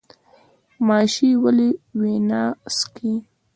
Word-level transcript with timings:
ماشی 0.87 1.29
ولې 1.43 1.69
وینه 1.99 2.41
څښي؟ 2.75 3.13